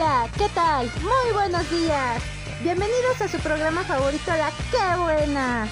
Hola, 0.00 0.30
¿qué 0.38 0.48
tal? 0.54 0.90
Muy 1.02 1.34
buenos 1.34 1.70
días. 1.70 2.22
Bienvenidos 2.62 3.20
a 3.20 3.28
su 3.28 3.36
programa 3.40 3.84
favorito, 3.84 4.30
La 4.30 4.50
Qué 4.70 4.98
Buena. 4.98 5.68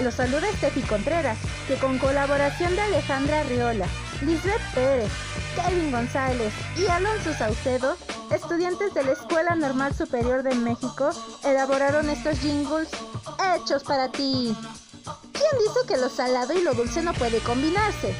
Los 0.00 0.14
saluda 0.14 0.46
Steffi 0.56 0.82
Contreras, 0.82 1.36
que 1.66 1.74
con 1.74 1.98
colaboración 1.98 2.76
de 2.76 2.82
Alejandra 2.82 3.42
Riola, 3.42 3.86
Lisbeth 4.20 4.62
Pérez, 4.72 5.10
Kevin 5.56 5.90
González 5.90 6.52
y 6.76 6.86
Alonso 6.86 7.34
Saucedo, 7.34 7.96
estudiantes 8.30 8.94
de 8.94 9.02
la 9.02 9.12
Escuela 9.14 9.56
Normal 9.56 9.92
Superior 9.96 10.44
de 10.44 10.54
México, 10.54 11.10
elaboraron 11.42 12.08
estos 12.08 12.38
jingles 12.38 12.88
hechos 13.56 13.82
para 13.82 14.12
ti. 14.12 14.56
¿Quién 15.32 15.58
dice 15.58 15.80
que 15.88 15.96
lo 15.96 16.08
salado 16.08 16.52
y 16.56 16.62
lo 16.62 16.74
dulce 16.74 17.02
no 17.02 17.14
puede 17.14 17.40
combinarse? 17.40 18.14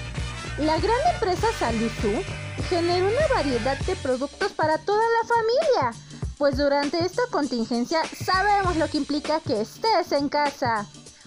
La 0.59 0.77
gran 0.79 0.99
empresa 1.15 1.47
Salusu 1.57 2.21
generó 2.69 3.07
una 3.07 3.27
variedad 3.35 3.79
de 3.79 3.97
productos 3.97 4.53
para 4.53 4.79
toda 4.79 5.03
la 5.03 5.29
familia, 5.29 6.01
pues 6.39 6.57
durante 6.57 7.05
esta 7.05 7.23
contingencia 7.31 8.01
sabemos 8.25 8.77
lo 8.77 8.89
que 8.89 8.99
implica 8.99 9.41
que 9.41 9.61
estés 9.61 10.13
en 10.13 10.29
casa. 10.29 10.87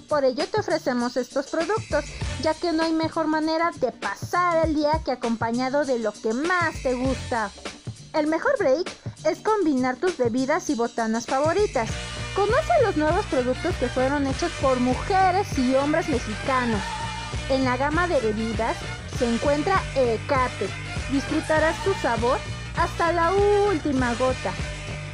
Por 0.09 0.23
ello 0.23 0.45
te 0.47 0.59
ofrecemos 0.59 1.17
estos 1.17 1.47
productos, 1.47 2.05
ya 2.41 2.53
que 2.53 2.71
no 2.71 2.83
hay 2.83 2.93
mejor 2.93 3.27
manera 3.27 3.71
de 3.79 3.91
pasar 3.91 4.67
el 4.67 4.75
día 4.75 5.01
que 5.03 5.11
acompañado 5.11 5.83
de 5.83 5.99
lo 5.99 6.11
que 6.11 6.33
más 6.33 6.81
te 6.83 6.93
gusta. 6.93 7.49
El 8.13 8.27
mejor 8.27 8.57
break 8.59 8.89
es 9.25 9.39
combinar 9.39 9.97
tus 9.97 10.17
bebidas 10.17 10.69
y 10.69 10.75
botanas 10.75 11.25
favoritas. 11.25 11.89
Conoce 12.35 12.71
los 12.83 12.97
nuevos 12.97 13.25
productos 13.25 13.75
que 13.75 13.87
fueron 13.87 14.27
hechos 14.27 14.51
por 14.61 14.79
mujeres 14.79 15.47
y 15.57 15.73
hombres 15.75 16.07
mexicanos. 16.07 16.81
En 17.49 17.63
la 17.63 17.75
gama 17.77 18.07
de 18.07 18.19
bebidas 18.19 18.77
se 19.17 19.33
encuentra 19.33 19.81
Ecate. 19.95 20.69
Disfrutarás 21.11 21.81
tu 21.83 21.93
sabor 21.95 22.37
hasta 22.77 23.11
la 23.11 23.31
última 23.33 24.13
gota. 24.15 24.51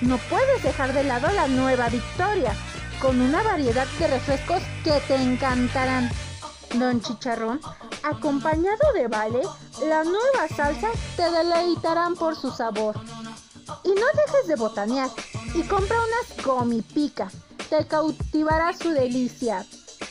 No 0.02 0.18
puedes 0.18 0.64
dejar 0.64 0.94
de 0.94 1.04
lado 1.04 1.32
la 1.32 1.48
nueva 1.48 1.90
Victoria, 1.90 2.56
con 3.02 3.22
una 3.22 3.44
variedad 3.44 3.88
de 4.00 4.08
refrescos 4.08 4.62
que 4.84 5.00
te 5.08 5.16
encantarán. 5.16 6.10
Don 6.76 7.02
Chicharrón, 7.02 7.60
acompañado 8.04 8.94
de 8.96 9.08
Vale, 9.08 9.42
la 9.88 10.04
nueva 10.04 10.48
salsa 10.56 10.88
te 11.18 11.30
deleitarán 11.30 12.16
por 12.16 12.36
su 12.36 12.52
sabor. 12.52 12.96
Y 13.84 13.90
no 13.90 14.06
dejes 14.26 14.48
de 14.48 14.56
botanear 14.56 15.10
y 15.54 15.64
compra 15.64 15.98
unas 15.98 16.46
gomipica. 16.46 17.30
Te 17.70 17.86
cautivará 17.88 18.74
su 18.74 18.90
delicia. 18.90 19.66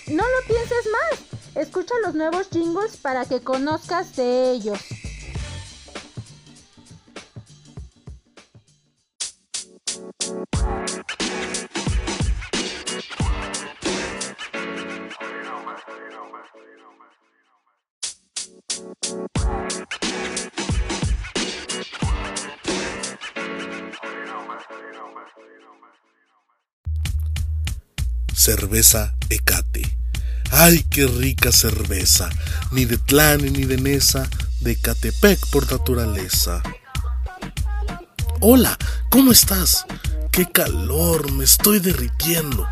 No 0.09 0.23
lo 0.23 0.47
pienses 0.47 0.87
más. 0.93 1.30
Escucha 1.55 1.95
los 2.05 2.15
nuevos 2.15 2.49
jingles 2.51 2.97
para 2.97 3.25
que 3.25 3.41
conozcas 3.41 4.17
de 4.17 4.53
ellos. 4.53 4.79
Cerveza 28.35 29.15
Ecate. 29.29 30.00
¡Ay, 30.53 30.85
qué 30.91 31.07
rica 31.07 31.53
cerveza! 31.53 32.29
Ni 32.73 32.85
de 32.85 32.99
Tlane 32.99 33.51
ni 33.51 33.65
de 33.65 33.77
Nesa, 33.77 34.29
de 34.61 34.77
Catepec 34.77 35.47
por 35.47 35.71
naturaleza. 35.71 36.63
Hola, 38.41 38.77
¿cómo 39.11 39.31
estás? 39.31 39.85
¡Qué 40.33 40.51
calor! 40.51 41.31
Me 41.33 41.45
estoy 41.45 41.79
derritiendo. 41.79 42.67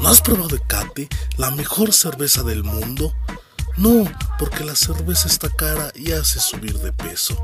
¿No 0.00 0.08
has 0.08 0.20
probado 0.20 0.56
Ecate, 0.56 1.08
la 1.38 1.50
mejor 1.50 1.94
cerveza 1.94 2.42
del 2.42 2.62
mundo? 2.62 3.14
No, 3.76 4.04
porque 4.38 4.62
la 4.62 4.76
cerveza 4.76 5.26
está 5.26 5.48
cara 5.48 5.92
y 5.94 6.12
hace 6.12 6.40
subir 6.40 6.78
de 6.80 6.92
peso. 6.92 7.42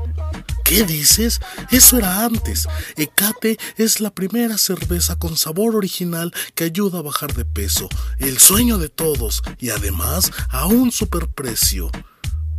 ¿Qué 0.63 0.83
dices? 0.83 1.41
Eso 1.69 1.97
era 1.97 2.23
antes. 2.23 2.67
Ecate 2.95 3.57
es 3.77 3.99
la 3.99 4.09
primera 4.09 4.57
cerveza 4.57 5.17
con 5.17 5.35
sabor 5.35 5.75
original 5.75 6.33
que 6.55 6.63
ayuda 6.63 6.99
a 6.99 7.03
bajar 7.03 7.33
de 7.33 7.45
peso, 7.45 7.89
el 8.19 8.39
sueño 8.39 8.77
de 8.77 8.89
todos 8.89 9.43
y 9.59 9.71
además 9.71 10.31
a 10.49 10.67
un 10.67 10.91
superprecio. 10.91 11.91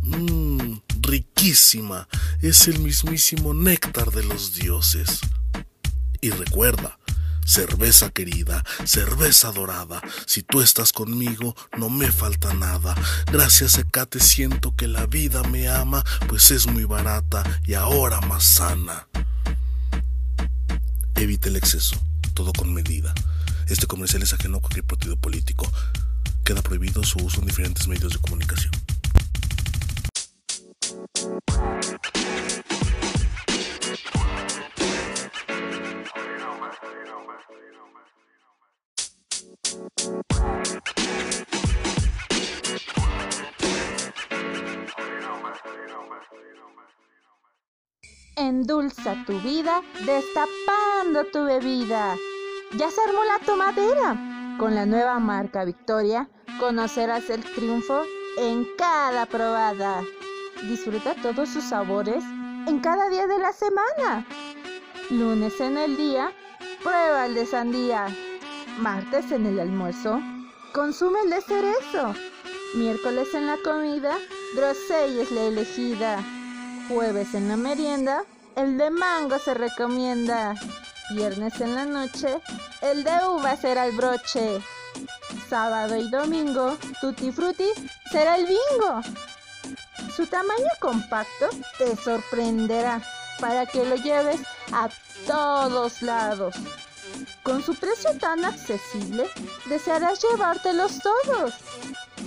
Mmm, 0.03 0.77
riquísima. 1.01 2.07
Es 2.41 2.67
el 2.67 2.79
mismísimo 2.79 3.53
néctar 3.53 4.11
de 4.11 4.23
los 4.23 4.53
dioses. 4.53 5.19
Y 6.21 6.29
recuerda, 6.29 6.99
Cerveza 7.45 8.09
querida, 8.09 8.63
cerveza 8.85 9.51
dorada, 9.51 10.01
si 10.25 10.43
tú 10.43 10.61
estás 10.61 10.91
conmigo 10.93 11.55
no 11.77 11.89
me 11.89 12.11
falta 12.11 12.53
nada. 12.53 12.95
Gracias 13.31 13.77
Ecate 13.77 14.19
siento 14.19 14.75
que 14.75 14.87
la 14.87 15.05
vida 15.05 15.43
me 15.43 15.67
ama, 15.67 16.03
pues 16.27 16.51
es 16.51 16.67
muy 16.67 16.85
barata 16.85 17.43
y 17.65 17.73
ahora 17.73 18.21
más 18.21 18.43
sana. 18.43 19.07
Evite 21.15 21.49
el 21.49 21.55
exceso, 21.55 21.95
todo 22.33 22.53
con 22.53 22.73
medida. 22.73 23.13
Este 23.67 23.87
comercial 23.87 24.23
es 24.23 24.33
ajeno 24.33 24.57
a 24.57 24.61
cualquier 24.61 24.85
partido 24.85 25.15
político. 25.15 25.71
Queda 26.43 26.61
prohibido 26.61 27.03
su 27.03 27.19
uso 27.19 27.39
en 27.39 27.47
diferentes 27.47 27.87
medios 27.87 28.13
de 28.13 28.19
comunicación. 28.19 28.82
Endulza 48.35 49.15
tu 49.25 49.39
vida 49.39 49.81
destapando 50.05 51.25
tu 51.31 51.45
bebida. 51.45 52.15
Ya 52.77 52.89
se 52.89 53.01
armó 53.07 53.23
la 53.23 53.39
tomadera. 53.45 54.55
Con 54.59 54.75
la 54.75 54.85
nueva 54.85 55.19
marca 55.19 55.65
Victoria 55.65 56.29
conocerás 56.59 57.29
el 57.29 57.43
triunfo 57.43 58.03
en 58.37 58.67
cada 58.77 59.25
probada. 59.25 60.01
Disfruta 60.67 61.15
todos 61.21 61.49
sus 61.49 61.63
sabores 61.63 62.23
en 62.67 62.79
cada 62.79 63.09
día 63.09 63.27
de 63.27 63.39
la 63.39 63.53
semana. 63.53 64.25
Lunes 65.09 65.59
en 65.59 65.77
el 65.77 65.97
día, 65.97 66.31
prueba 66.81 67.25
el 67.25 67.35
de 67.35 67.45
sandía. 67.45 68.07
Martes 68.77 69.31
en 69.31 69.45
el 69.45 69.59
almuerzo, 69.59 70.19
consume 70.73 71.19
el 71.21 71.29
de 71.29 71.41
cerezo. 71.41 72.13
Miércoles 72.75 73.27
en 73.33 73.47
la 73.47 73.57
comida, 73.63 74.17
Drosey 74.55 75.19
es 75.19 75.31
la 75.31 75.41
elegida. 75.41 76.23
Jueves 76.87 77.33
en 77.35 77.47
la 77.47 77.55
merienda, 77.55 78.23
el 78.55 78.77
de 78.77 78.89
mango 78.89 79.37
se 79.37 79.53
recomienda. 79.53 80.55
Viernes 81.15 81.61
en 81.61 81.75
la 81.75 81.85
noche, 81.85 82.39
el 82.81 83.03
de 83.03 83.11
uva 83.27 83.55
será 83.55 83.85
el 83.85 83.95
broche. 83.95 84.59
Sábado 85.49 85.95
y 85.95 86.09
domingo, 86.09 86.75
tutti 86.99 87.31
frutti 87.31 87.69
será 88.11 88.37
el 88.37 88.47
bingo. 88.47 89.01
Su 90.15 90.25
tamaño 90.25 90.69
compacto 90.79 91.49
te 91.77 91.95
sorprenderá 91.95 93.01
para 93.39 93.65
que 93.65 93.85
lo 93.85 93.95
lleves 93.95 94.41
a 94.71 94.89
todos 95.27 96.01
lados. 96.01 96.55
Con 97.43 97.61
su 97.63 97.75
precio 97.75 98.17
tan 98.19 98.45
accesible, 98.45 99.29
desearás 99.65 100.21
llevártelos 100.23 100.99
todos. 100.99 101.53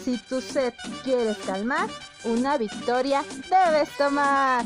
Si 0.05 0.19
tu 0.19 0.41
sed 0.41 0.75
quieres 1.05 1.39
calmar, 1.39 1.89
una 2.25 2.59
victoria 2.59 3.25
debes 3.51 3.89
tomar. 3.97 4.65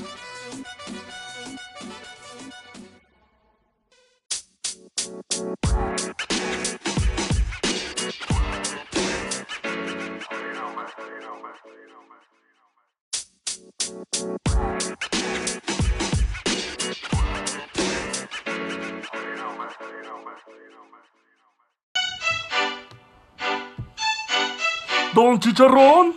Don 25.22 25.38
Chicharrón. 25.38 26.14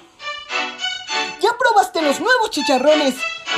¿Ya 1.42 1.50
probaste 1.60 2.02
los 2.02 2.22
nuevos 2.22 2.52
chicharrones? 2.52 3.16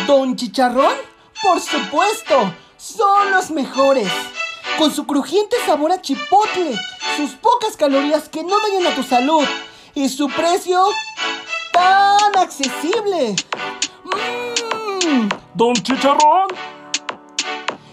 Don 0.07 0.35
Chicharrón? 0.35 0.95
Por 1.43 1.61
supuesto, 1.61 2.51
son 2.77 3.29
los 3.29 3.51
mejores. 3.51 4.11
Con 4.79 4.91
su 4.91 5.05
crujiente 5.05 5.55
sabor 5.67 5.91
a 5.91 6.01
chipotle, 6.01 6.75
sus 7.15 7.33
pocas 7.33 7.77
calorías 7.77 8.27
que 8.27 8.43
no 8.43 8.55
dañan 8.59 8.91
a 8.91 8.95
tu 8.95 9.03
salud 9.03 9.45
y 9.93 10.09
su 10.09 10.29
precio 10.29 10.83
tan 11.71 12.35
accesible. 12.39 13.35
¡Mmm! 14.03 15.29
Don 15.53 15.75
Chicharrón. 15.75 16.47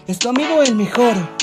es 0.07 0.17
tu 0.17 0.29
amigo 0.29 0.63
el 0.63 0.73
mejor. 0.73 1.42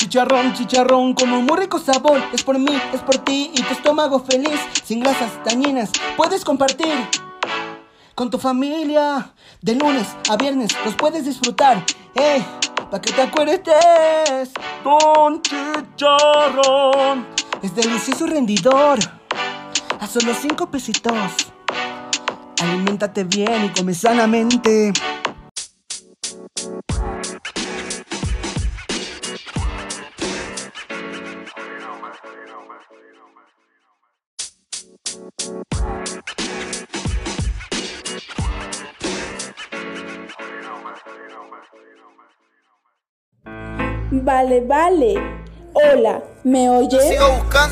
Chicharrón, 0.00 0.54
chicharrón, 0.54 1.12
con 1.12 1.30
un 1.30 1.44
muy 1.44 1.58
rico 1.58 1.78
sabor. 1.78 2.22
Es 2.32 2.42
por 2.42 2.58
mí, 2.58 2.72
es 2.94 3.02
por 3.02 3.18
ti 3.18 3.50
y 3.54 3.62
tu 3.62 3.74
estómago 3.74 4.18
feliz. 4.20 4.58
Sin 4.82 5.00
grasas 5.00 5.30
dañinas, 5.44 5.90
puedes 6.16 6.42
compartir 6.42 6.94
con 8.14 8.30
tu 8.30 8.38
familia. 8.38 9.34
De 9.60 9.74
lunes 9.74 10.06
a 10.30 10.36
viernes 10.38 10.70
los 10.86 10.94
puedes 10.94 11.26
disfrutar. 11.26 11.84
¡Eh! 12.14 12.42
Pa' 12.90 12.98
que 12.98 13.12
te 13.12 13.20
acuerdes. 13.20 13.60
Don 14.82 15.42
Chicharrón. 15.42 17.26
Es 17.62 17.74
delicioso 17.74 18.26
y 18.26 18.30
rendidor. 18.30 18.98
A 20.00 20.06
solo 20.06 20.32
cinco 20.32 20.70
pesitos. 20.70 21.12
Aliméntate 22.62 23.24
bien 23.24 23.66
y 23.66 23.68
come 23.68 23.92
sanamente. 23.92 24.94
Vale, 44.10 44.60
vale. 44.62 45.14
Hola, 45.72 46.22
¿me 46.42 46.68
oyen? 46.68 47.00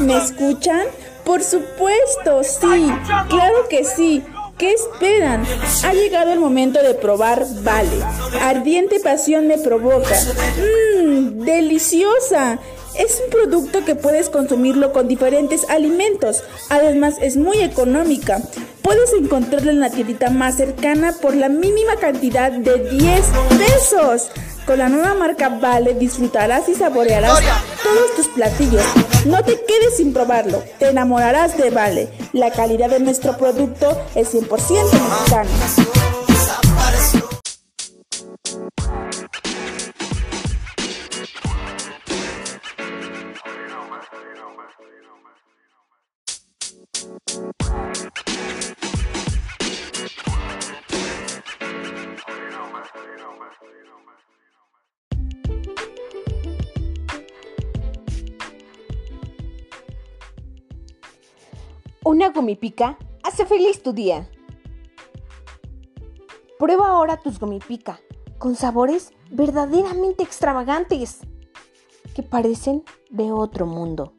¿Me 0.00 0.16
escuchan? 0.16 0.82
Por 1.24 1.42
supuesto, 1.42 2.44
sí. 2.44 2.92
Claro 3.28 3.68
que 3.68 3.84
sí. 3.84 4.22
¿Qué 4.56 4.72
esperan? 4.72 5.44
Ha 5.84 5.92
llegado 5.92 6.32
el 6.32 6.40
momento 6.40 6.80
de 6.82 6.94
probar 6.94 7.44
Vale. 7.62 8.02
Ardiente 8.40 9.00
pasión 9.00 9.48
me 9.48 9.58
provoca. 9.58 10.14
Mmm, 11.04 11.44
deliciosa. 11.44 12.58
Es 12.96 13.20
un 13.24 13.30
producto 13.30 13.84
que 13.84 13.94
puedes 13.94 14.28
consumirlo 14.28 14.92
con 14.92 15.06
diferentes 15.06 15.68
alimentos. 15.68 16.42
Además 16.70 17.14
es 17.20 17.36
muy 17.36 17.60
económica. 17.62 18.40
Puedes 18.82 19.12
encontrarla 19.12 19.70
en 19.70 19.80
la 19.80 19.90
tiendita 19.90 20.30
más 20.30 20.56
cercana 20.56 21.14
por 21.20 21.36
la 21.36 21.48
mínima 21.48 21.96
cantidad 22.00 22.50
de 22.50 22.78
10 22.90 23.24
pesos. 23.58 24.30
Con 24.68 24.76
la 24.76 24.90
nueva 24.90 25.14
marca 25.14 25.48
Vale 25.48 25.94
disfrutarás 25.94 26.68
y 26.68 26.74
saborearás 26.74 27.40
todos 27.82 28.14
tus 28.16 28.28
platillos. 28.28 28.84
No 29.24 29.42
te 29.42 29.64
quedes 29.64 29.96
sin 29.96 30.12
probarlo. 30.12 30.62
Te 30.78 30.90
enamorarás 30.90 31.56
de 31.56 31.70
Vale. 31.70 32.10
La 32.34 32.50
calidad 32.50 32.90
de 32.90 33.00
nuestro 33.00 33.38
producto 33.38 33.98
es 34.14 34.34
100% 34.34 34.92
mexicana. 34.92 35.48
Una 62.18 62.30
gomipica 62.30 62.98
hace 63.22 63.46
feliz 63.46 63.80
tu 63.80 63.92
día. 63.92 64.28
Prueba 66.58 66.88
ahora 66.88 67.18
tus 67.18 67.38
gomipica 67.38 68.00
con 68.38 68.56
sabores 68.56 69.12
verdaderamente 69.30 70.24
extravagantes 70.24 71.20
que 72.16 72.24
parecen 72.24 72.82
de 73.08 73.30
otro 73.30 73.66
mundo. 73.66 74.14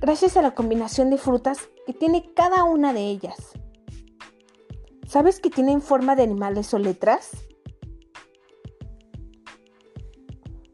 Gracias 0.00 0.36
a 0.36 0.42
la 0.42 0.54
combinación 0.54 1.10
de 1.10 1.18
frutas 1.18 1.68
que 1.84 1.94
tiene 1.94 2.32
cada 2.32 2.62
una 2.62 2.92
de 2.92 3.10
ellas. 3.10 3.58
¿Sabes 5.08 5.40
que 5.40 5.50
tienen 5.50 5.82
forma 5.82 6.14
de 6.14 6.22
animales 6.22 6.72
o 6.74 6.78
letras? 6.78 7.32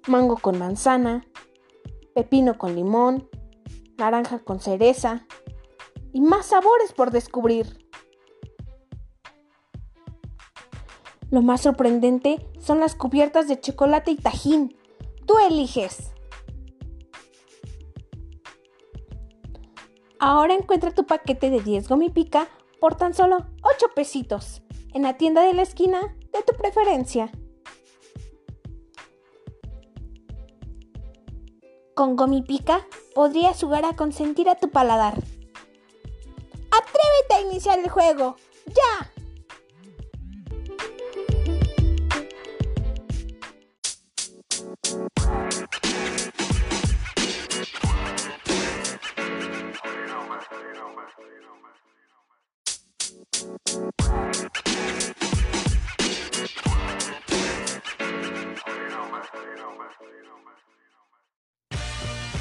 Mango 0.07 0.37
con 0.37 0.59
manzana, 0.59 1.25
pepino 2.15 2.59
con 2.59 2.75
limón, 2.75 3.27
naranja 3.97 4.41
con 4.41 4.61
cereza, 4.61 5.27
y 6.13 6.21
más 6.21 6.47
sabores 6.47 6.93
por 6.93 7.11
descubrir. 7.11 7.87
Lo 11.31 11.43
más 11.43 11.61
sorprendente 11.61 12.45
son 12.59 12.81
las 12.81 12.95
cubiertas 12.95 13.47
de 13.47 13.61
chocolate 13.61 14.11
y 14.11 14.17
tajín. 14.17 14.77
Tú 15.27 15.39
eliges. 15.39 16.13
Ahora 20.19 20.55
encuentra 20.55 20.91
tu 20.91 21.07
paquete 21.07 21.51
de 21.51 21.61
10 21.61 21.89
gomipica 21.89 22.49
por 22.81 22.97
tan 22.97 23.15
solo 23.15 23.47
8 23.63 23.87
pesitos 23.95 24.63
en 24.93 25.03
la 25.03 25.17
tienda 25.17 25.43
de 25.43 25.55
la 25.55 25.63
esquina 25.63 26.01
de 26.33 26.43
tu 26.43 26.53
preferencia. 26.59 27.31
Con 31.95 32.17
gomipica 32.17 32.87
podrías 33.15 33.61
jugar 33.61 33.85
a 33.85 33.95
consentir 33.95 34.49
a 34.49 34.57
tu 34.57 34.71
paladar. 34.71 35.15
Iniciar 37.61 37.79
el 37.81 37.91
juego. 37.91 38.37
¡Ya! 38.69 39.11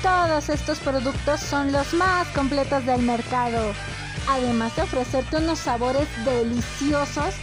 Todos 0.01 0.47
estos 0.47 0.79
productos 0.79 1.41
son 1.41 1.73
los 1.73 1.93
más 1.93 2.25
completos 2.29 2.85
del 2.85 3.01
mercado. 3.01 3.73
Además 4.29 4.75
de 4.75 4.83
ofrecerte 4.83 5.37
unos 5.37 5.57
sabores 5.57 6.07
deliciosos, 6.23 7.33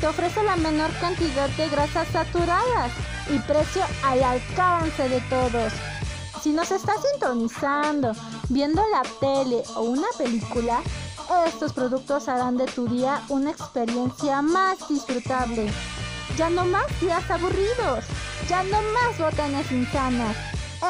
te 0.00 0.06
ofrece 0.06 0.44
la 0.44 0.54
menor 0.54 0.92
cantidad 1.00 1.48
de 1.50 1.68
grasas 1.68 2.06
saturadas 2.08 2.92
y 3.28 3.38
precio 3.40 3.82
al 4.04 4.22
alcance 4.22 5.08
de 5.08 5.20
todos. 5.22 5.72
Si 6.40 6.52
nos 6.52 6.70
estás 6.70 6.98
sintonizando, 7.12 8.12
viendo 8.48 8.80
la 8.92 9.02
tele 9.18 9.64
o 9.74 9.80
una 9.82 10.06
película, 10.16 10.80
estos 11.48 11.72
productos 11.72 12.28
harán 12.28 12.56
de 12.56 12.66
tu 12.66 12.86
día 12.86 13.22
una 13.28 13.50
experiencia 13.50 14.40
más 14.40 14.88
disfrutable. 14.88 15.68
Ya 16.36 16.48
no 16.48 16.64
más 16.64 16.86
días 17.00 17.28
aburridos, 17.28 18.04
ya 18.48 18.62
no 18.62 18.80
más 18.92 19.18
botanas 19.18 19.72
insanas. 19.72 20.36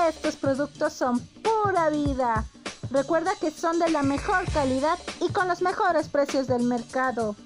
Estos 0.07 0.37
productos 0.37 0.93
son 0.93 1.19
pura 1.19 1.89
vida. 1.89 2.45
Recuerda 2.91 3.33
que 3.41 3.51
son 3.51 3.79
de 3.79 3.91
la 3.91 4.03
mejor 4.03 4.51
calidad 4.53 4.99
y 5.21 5.33
con 5.33 5.49
los 5.49 5.63
mejores 5.63 6.09
precios 6.09 6.47
del 6.47 6.63
mercado. 6.63 7.37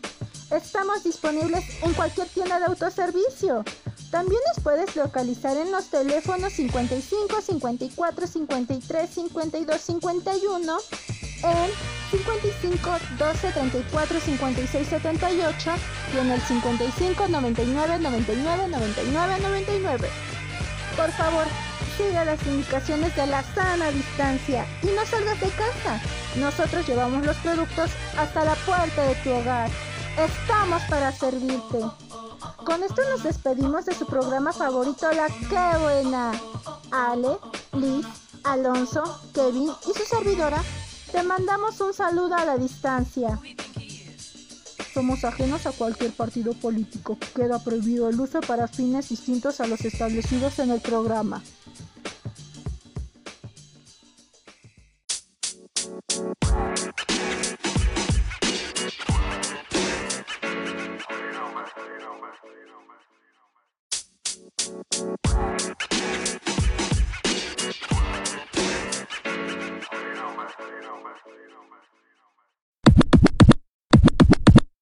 Estamos 0.51 1.05
disponibles 1.05 1.65
en 1.83 1.93
cualquier 1.95 2.29
tienda 2.29 2.59
de 2.59 2.67
autoservicio. 2.67 3.65
También 4.11 4.41
nos 4.49 4.63
puedes 4.65 4.97
localizar 4.97 5.57
en 5.57 5.71
los 5.71 5.87
teléfonos 5.87 6.53
55 6.55 7.41
54 7.41 8.27
53 8.27 9.11
52 9.11 9.81
51 9.81 10.79
en 11.43 11.71
55 12.11 12.91
12 13.19 13.53
34 13.53 14.21
56 14.21 14.89
78 14.89 15.71
y 16.15 16.19
en 16.19 16.31
el 16.33 16.41
55 16.41 17.29
99 17.29 17.99
99 18.01 18.69
99 18.69 19.39
99. 19.41 20.09
Por 20.97 21.13
favor, 21.13 21.47
siga 22.01 22.25
las 22.25 22.47
indicaciones 22.47 23.15
de 23.15 23.27
la 23.27 23.43
sana 23.55 23.91
distancia 23.91 24.67
y 24.83 24.87
no 24.87 25.05
salgas 25.05 25.41
de 25.41 25.51
casa. 25.51 26.01
Nosotros 26.37 26.87
llevamos 26.87 27.27
los 27.27 27.37
productos 27.39 27.91
hasta 28.17 28.45
la 28.45 28.55
puerta 28.55 29.03
de 29.03 29.15
tu 29.17 29.31
hogar. 29.31 29.71
Estamos 30.19 30.83
para 30.89 31.13
servirte. 31.13 31.81
Con 32.65 32.83
esto 32.83 33.03
nos 33.11 33.23
despedimos 33.23 33.85
de 33.85 33.95
su 33.95 34.07
programa 34.07 34.53
favorito, 34.53 35.11
La 35.13 35.27
Qué 35.27 35.79
Buena. 35.79 36.33
Ale, 36.91 37.37
Liz, 37.73 38.07
Alonso, 38.45 39.21
Kevin 39.35 39.71
y 39.87 39.99
su 39.99 40.05
servidora, 40.05 40.63
te 41.13 41.23
mandamos 41.23 41.81
un 41.81 41.93
saludo 41.93 42.35
a 42.35 42.45
la 42.45 42.57
distancia. 42.57 43.39
Somos 44.95 45.25
ajenos 45.25 45.67
a 45.67 45.73
cualquier 45.73 46.13
partido 46.13 46.53
político. 46.55 47.17
Queda 47.35 47.63
prohibido 47.63 48.09
el 48.09 48.21
uso 48.21 48.41
para 48.41 48.67
fines 48.67 49.09
distintos 49.09 49.61
a 49.61 49.67
los 49.67 49.83
establecidos 49.83 50.59
en 50.59 50.71
el 50.71 50.81
programa. 50.81 51.43